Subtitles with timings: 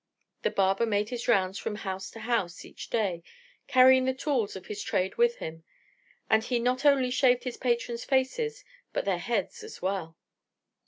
[0.41, 3.21] The barber made his rounds from house to house each day,
[3.67, 5.63] carrying the tools of his trade with him;
[6.27, 10.17] and he not only shaved his patrons' faces, but their heads as well.